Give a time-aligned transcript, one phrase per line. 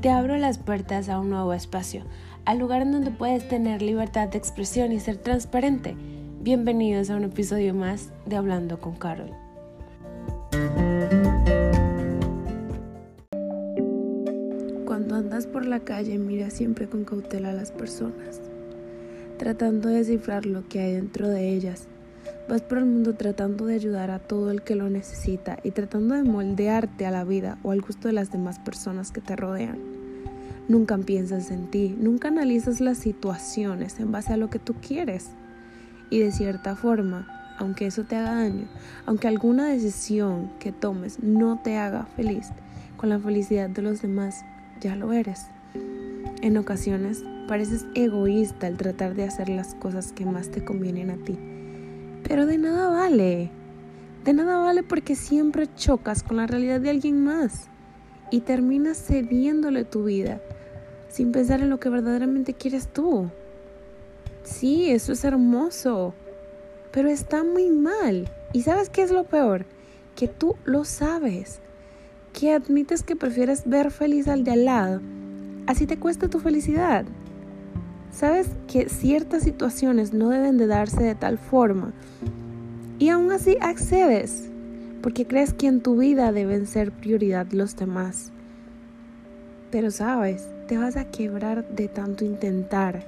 [0.00, 2.04] te abro las puertas a un nuevo espacio,
[2.46, 5.94] al lugar en donde puedes tener libertad de expresión y ser transparente.
[6.40, 9.30] Bienvenidos a un episodio más de Hablando con Carol.
[14.86, 18.40] Cuando andas por la calle, mira siempre con cautela a las personas,
[19.36, 21.88] tratando de descifrar lo que hay dentro de ellas
[22.50, 26.16] Vas por el mundo tratando de ayudar a todo el que lo necesita y tratando
[26.16, 29.99] de moldearte a la vida o al gusto de las demás personas que te rodean.
[30.70, 35.30] Nunca piensas en ti, nunca analizas las situaciones en base a lo que tú quieres.
[36.08, 37.26] Y de cierta forma,
[37.58, 38.68] aunque eso te haga daño,
[39.04, 42.50] aunque alguna decisión que tomes no te haga feliz,
[42.96, 44.44] con la felicidad de los demás
[44.80, 45.46] ya lo eres.
[46.40, 51.16] En ocasiones pareces egoísta al tratar de hacer las cosas que más te convienen a
[51.16, 51.36] ti
[52.30, 53.50] pero de nada vale.
[54.24, 57.68] De nada vale porque siempre chocas con la realidad de alguien más
[58.30, 60.40] y terminas cediéndole tu vida
[61.10, 63.28] sin pensar en lo que verdaderamente quieres tú.
[64.42, 66.14] Sí, eso es hermoso,
[66.92, 68.30] pero está muy mal.
[68.52, 69.66] ¿Y sabes qué es lo peor?
[70.16, 71.60] Que tú lo sabes,
[72.32, 75.00] que admites que prefieres ver feliz al de al lado,
[75.66, 77.04] así te cuesta tu felicidad.
[78.12, 81.92] Sabes que ciertas situaciones no deben de darse de tal forma
[82.98, 84.50] y aún así accedes
[85.00, 88.32] porque crees que en tu vida deben ser prioridad los demás.
[89.70, 93.04] Pero sabes, te vas a quebrar de tanto intentar.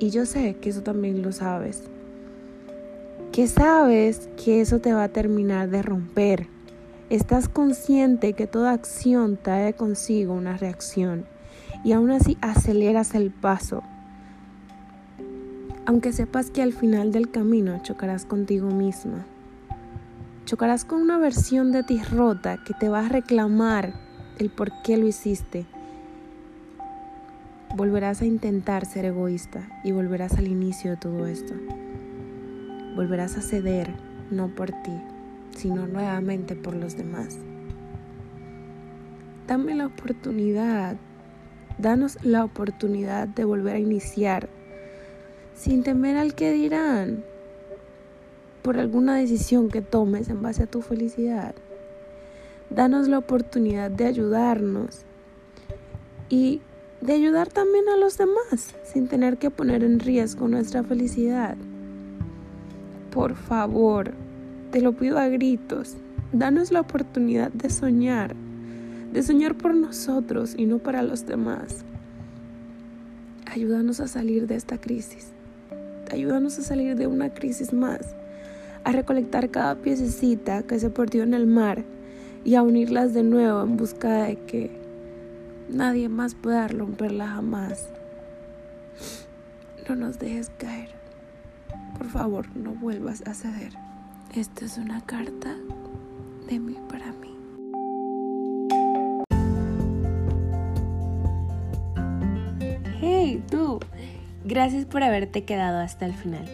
[0.00, 1.84] Y yo sé que eso también lo sabes.
[3.30, 6.48] Que sabes que eso te va a terminar de romper.
[7.10, 11.26] Estás consciente que toda acción trae consigo una reacción
[11.84, 13.82] y aún así aceleras el paso.
[15.86, 19.26] Aunque sepas que al final del camino chocarás contigo misma.
[20.44, 24.03] Chocarás con una versión de ti rota que te va a reclamar
[24.38, 25.66] el por qué lo hiciste.
[27.76, 31.54] Volverás a intentar ser egoísta y volverás al inicio de todo esto.
[32.94, 33.90] Volverás a ceder,
[34.30, 34.92] no por ti,
[35.56, 37.38] sino nuevamente por los demás.
[39.46, 40.96] Dame la oportunidad
[41.78, 44.48] Danos la oportunidad de volver a iniciar
[45.56, 47.24] sin temer al que dirán
[48.62, 51.54] por alguna decisión que tomes en base a tu felicidad.
[52.74, 55.02] Danos la oportunidad de ayudarnos
[56.28, 56.60] y
[57.00, 61.56] de ayudar también a los demás sin tener que poner en riesgo nuestra felicidad.
[63.12, 64.12] Por favor,
[64.72, 65.96] te lo pido a gritos,
[66.32, 68.34] danos la oportunidad de soñar
[69.14, 71.84] de soñar por nosotros y no para los demás.
[73.46, 75.28] Ayúdanos a salir de esta crisis.
[76.10, 78.16] Ayúdanos a salir de una crisis más,
[78.82, 81.84] a recolectar cada piececita que se perdió en el mar
[82.44, 84.70] y a unirlas de nuevo en busca de que
[85.68, 87.88] nadie más pueda romperla jamás.
[89.88, 90.90] No nos dejes caer.
[91.98, 93.72] Por favor, no vuelvas a ceder.
[94.34, 95.56] Esta es una carta
[96.48, 97.34] de mí para mí.
[103.50, 103.80] tú.
[104.44, 106.44] Gracias por haberte quedado hasta el final.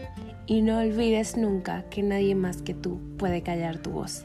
[0.47, 4.25] Y no olvides nunca que nadie más que tú puede callar tu voz.